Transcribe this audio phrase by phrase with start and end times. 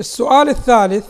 [0.00, 1.08] السؤال الثالث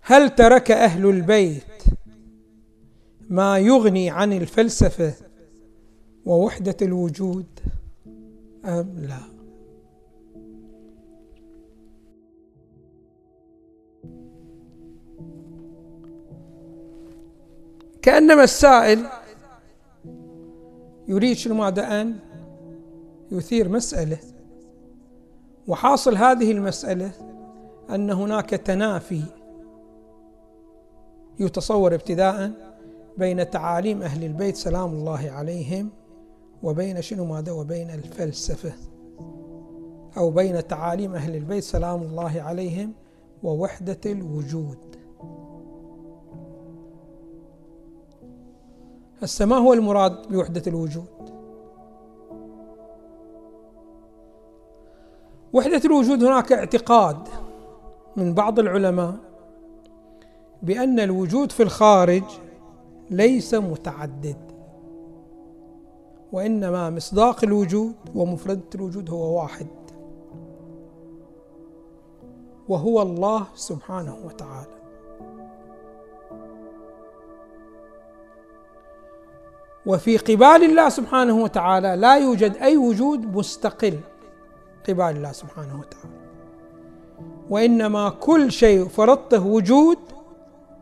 [0.00, 1.64] هل ترك أهل البيت
[3.28, 5.14] ما يغني عن الفلسفة
[6.26, 7.46] ووحدة الوجود
[8.64, 9.20] أم لا؟
[18.02, 19.06] كأنما السائل
[21.08, 22.18] يريد شنو أن
[23.32, 24.39] يثير مسألة.
[25.68, 27.12] وحاصل هذه المسألة
[27.90, 29.22] أن هناك تنافي
[31.40, 32.52] يتصور ابتداء
[33.18, 35.90] بين تعاليم أهل البيت سلام الله عليهم
[36.62, 38.72] وبين شنو ماذا؟ وبين الفلسفة
[40.16, 42.92] أو بين تعاليم أهل البيت سلام الله عليهم
[43.42, 44.78] ووحدة الوجود.
[49.22, 51.29] هسه ما هو المراد بوحدة الوجود.
[55.52, 57.28] وحدة الوجود هناك اعتقاد
[58.16, 59.14] من بعض العلماء
[60.62, 62.22] بأن الوجود في الخارج
[63.10, 64.36] ليس متعدد
[66.32, 69.66] وإنما مصداق الوجود ومفردة الوجود هو واحد
[72.68, 74.80] وهو الله سبحانه وتعالى.
[79.86, 84.00] وفي قبال الله سبحانه وتعالى لا يوجد أي وجود مستقل.
[84.88, 86.16] قبال الله سبحانه وتعالى.
[87.50, 89.98] وإنما كل شيء فرضته وجود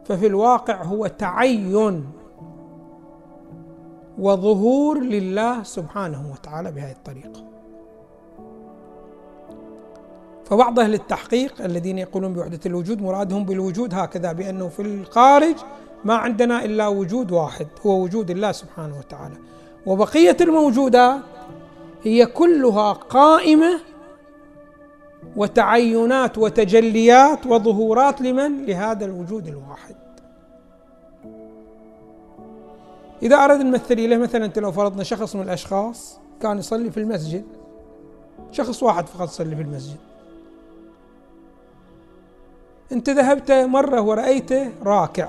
[0.04, 2.06] ففي الواقع هو تعين
[4.18, 7.44] وظهور لله سبحانه وتعالى بهذه الطريقة.
[10.44, 15.56] فبعض أهل التحقيق الذين يقولون بوحدة الوجود مرادهم بالوجود هكذا بأنه في الخارج
[16.04, 19.34] ما عندنا إلا وجود واحد هو وجود الله سبحانه وتعالى.
[19.86, 21.20] وبقية الموجودات
[22.02, 23.80] هي كلها قائمة
[25.36, 29.96] وتعينات وتجليات وظهورات لمن؟ لهذا الوجود الواحد.
[33.22, 37.44] إذا أردنا نمثل إليه مثلا أنت لو فرضنا شخص من الأشخاص كان يصلي في المسجد
[38.52, 39.96] شخص واحد فقط يصلي في المسجد.
[42.92, 45.28] أنت ذهبت مرة ورأيته راكع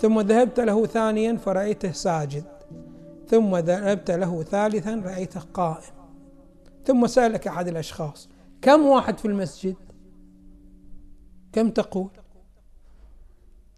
[0.00, 2.55] ثم ذهبت له ثانيا فرأيته ساجد.
[3.28, 5.94] ثم ذهبت له ثالثا رأيته قائم.
[6.84, 8.28] ثم سألك أحد الأشخاص.
[8.62, 9.76] كم واحد في المسجد؟
[11.52, 12.10] كم تقول؟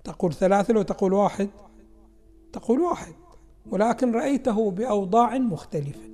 [0.04, 1.48] تقول ثلاثة لو تقول واحد
[2.52, 3.12] تقول واحد
[3.70, 6.08] ولكن رأيته بأوضاع مختلفة.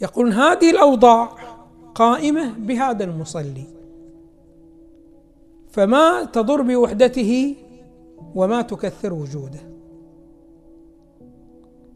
[0.00, 1.28] يقولون هذه الأوضاع
[1.94, 3.66] قائمة بهذا المصلي.
[5.70, 7.56] فما تضر بوحدته
[8.34, 9.75] وما تكثر وجوده.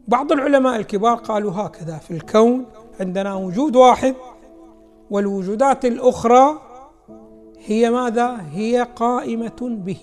[0.07, 2.65] بعض العلماء الكبار قالوا هكذا في الكون
[2.99, 4.15] عندنا وجود واحد
[5.09, 6.61] والوجودات الأخرى
[7.65, 9.99] هي ماذا؟ هي قائمة به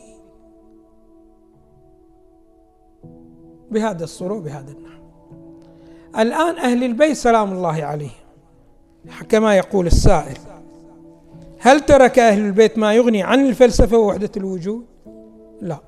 [3.71, 5.03] بهذا الصورة وبهذا النحو
[6.19, 8.29] الآن أهل البيت سلام الله عليهم
[9.29, 10.39] كما يقول السائل
[11.59, 14.85] هل ترك أهل البيت ما يغني عن الفلسفة ووحدة الوجود؟
[15.61, 15.88] لا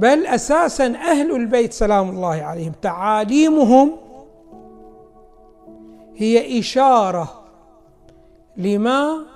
[0.00, 2.72] بل أساسا أهل البيت سلام الله عليهم.
[2.82, 3.96] تعاليمهم
[6.16, 7.42] هي إشارة
[8.56, 9.26] لما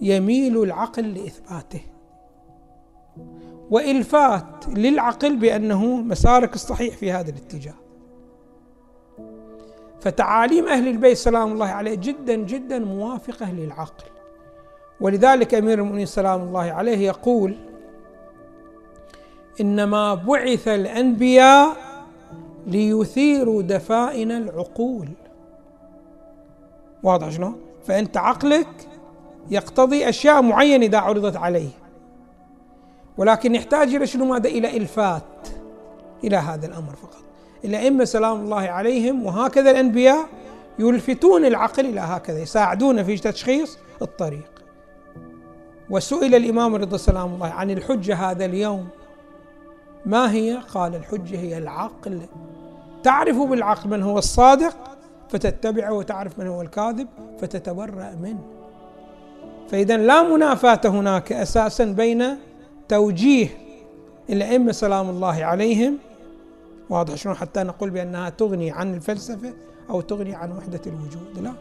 [0.00, 1.80] يميل العقل لإثباته
[3.70, 7.74] وإلفات للعقل بأنه مسارك الصحيح في هذا الاتجاه.
[10.00, 14.04] فتعاليم أهل البيت سلام الله عليه جدا جدا موافقة للعقل.
[15.00, 17.69] ولذلك أمير المؤمنين سلام الله عليه يقول
[19.60, 21.76] إنما بعث الأنبياء
[22.66, 25.08] ليثيروا دفائن العقول.
[27.02, 27.54] واضح شنو؟
[27.86, 28.68] فأنت عقلك
[29.50, 31.68] يقتضي أشياء معينة إذا عرضت عليه
[33.18, 35.48] ولكن يحتاج إلى شنو؟ ماذا؟ إلى إلفات
[36.24, 37.24] إلى هذا الأمر فقط.
[37.64, 40.28] الأئمة سلام الله عليهم وهكذا الأنبياء
[40.78, 44.50] يلفتون العقل إلى هكذا يساعدون في تشخيص الطريق.
[45.90, 48.88] وسئل الإمام رضا سلام الله عن الحجة هذا اليوم.
[50.06, 52.20] ما هي؟ قال الحجة هي العقل.
[53.02, 54.76] تعرف بالعقل من هو الصادق
[55.28, 57.08] فتتبعه وتعرف من هو الكاذب
[57.40, 58.42] فتتبرأ منه.
[59.70, 62.24] فإذا لا منافاة هناك أساسا بين
[62.88, 63.48] توجيه
[64.30, 65.98] الأئمة سلام الله عليهم
[66.90, 69.52] واضح شلون حتى نقول بأنها تغني عن الفلسفة
[69.90, 71.38] أو تغني عن وحدة الوجود.
[71.42, 71.52] لا.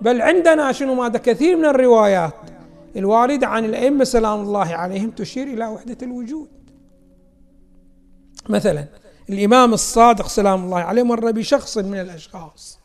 [0.00, 2.34] بل عندنا شنو؟ ماذا؟ كثير من الروايات
[2.96, 6.48] الواردة عن الأئمة سلام الله عليهم تشير إلى وحدة الوجود.
[8.48, 8.86] مثلا
[9.30, 12.78] الإمام الصادق سلام الله عليه مر بشخص من الأشخاص.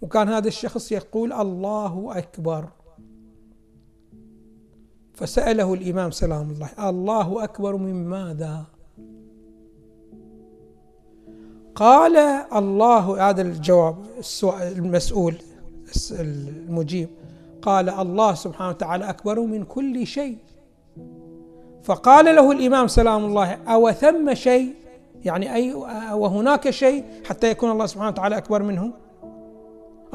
[0.00, 2.68] وكان هذا الشخص يقول الله أكبر.
[5.14, 8.64] فسأله الإمام سلام الله الله أكبر من ماذا؟
[11.74, 12.16] قال
[12.54, 13.96] الله هذا الجواب
[14.50, 15.34] المسؤول
[16.10, 17.08] المجيب
[17.62, 20.38] قال الله سبحانه وتعالى أكبر من كل شيء.
[21.86, 24.74] فقال له الإمام سلام الله أو ثم شيء؟
[25.24, 25.74] يعني أي
[26.12, 28.90] وهناك شيء حتى يكون الله سبحانه وتعالى أكبر منه؟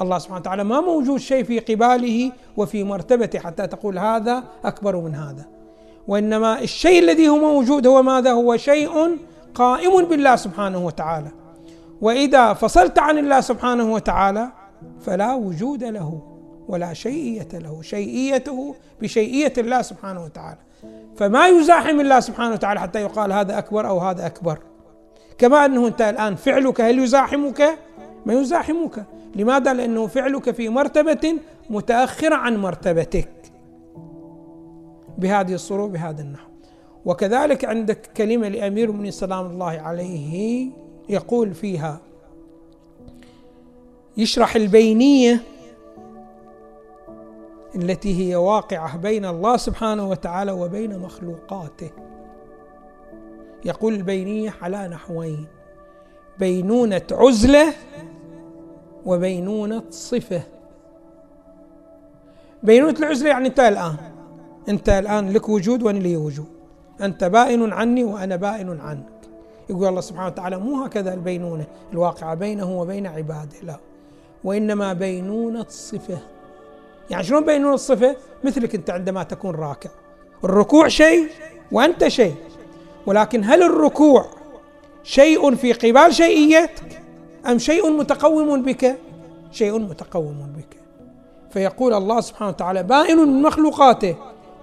[0.02, 5.16] الله سبحانه وتعالى ما موجود شيء في قباله وفي مرتبته حتى تقول هذا أكبر من
[5.16, 5.46] هذا.
[6.08, 9.18] وإنما الشيء الذي هو موجود هو ماذا؟ هو شيء
[9.56, 11.32] قائم بالله سبحانه وتعالى.
[12.02, 14.48] وإذا فصلت عن الله سبحانه وتعالى
[15.02, 16.31] فلا وجود له.
[16.72, 17.82] ولا شيئية له.
[17.82, 20.60] شيئيته بشيئية الله سبحانه وتعالى.
[21.18, 24.58] فما يزاحم الله سبحانه وتعالى حتى يقال هذا أكبر أو هذا أكبر.
[25.38, 27.78] كما أنه أنت الآن فعلك هل يزاحمك؟
[28.26, 29.06] ما يزاحمك.
[29.36, 31.34] لماذا؟ لأنه فعلك في مرتبة
[31.70, 33.30] متأخرة عن مرتبتك.
[35.18, 36.50] بهذه الصورة بهذا النحو.
[37.06, 40.70] وكذلك عندك كلمة لأمير المؤمنين سلام الله عليه
[41.10, 42.00] يقول فيها
[44.18, 45.42] يشرح البينية
[47.76, 51.90] التي هي واقعة بين الله سبحانه وتعالى وبين مخلوقاته.
[53.66, 55.48] يقول البينية على نحوين
[56.40, 57.74] بينونة عزلة
[59.06, 60.42] وبينونة صفة.
[62.64, 63.96] بينونة العزلة يعني أنت الآن
[64.70, 66.48] أنت الآن لك وجود وأنا لي وجود.
[67.02, 69.06] أنت بائن عني وأنا بائن عنك.
[69.70, 73.80] يقول الله سبحانه وتعالى مو هكذا البينونة الواقعة بينه وبين عباده لا.
[74.44, 76.18] وإنما بينونة صفة.
[77.10, 79.90] يعني شلون بينونة الصفة؟ مثلك أنت عندما تكون راكع.
[80.44, 81.30] الركوع شيء
[81.72, 82.36] وأنت شيء.
[83.06, 84.26] ولكن هل الركوع
[85.04, 87.02] شيء في قبال شيئيتك
[87.48, 88.98] أم شيء متقوم بك؟
[89.52, 90.78] شيء متقوم بك.
[91.52, 94.16] فيقول الله سبحانه وتعالى بائن من مخلوقاته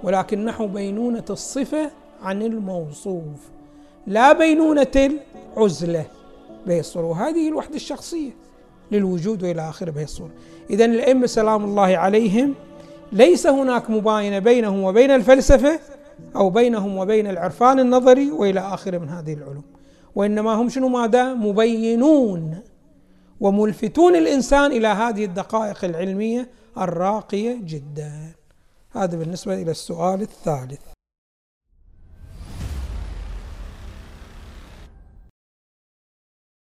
[0.03, 1.91] ولكن نحو بينونة الصفة
[2.23, 3.39] عن الموصوف.
[4.07, 5.19] لا بينونة
[5.57, 6.05] العزلة.
[6.67, 8.31] بهي الصورة وهذه الوحدة الشخصية.
[8.93, 10.31] للوجود والى آخره بهي الصورة.
[10.71, 12.55] اذا الأئمة سلام الله عليهم
[13.13, 15.81] ليس هناك مباينة بينهم وبين الفلسفة
[16.37, 19.65] أو بينهم وبين العرفان النظري والى آخره من هذه العلوم.
[20.15, 22.61] وإنما هم شنو ماذا؟ مبينون
[23.41, 26.49] وملفتون الإنسان إلى هذه الدقائق العلمية
[26.79, 28.13] الراقية جدا.
[28.91, 30.98] هذا بالنسبة إلى السؤال الثالث.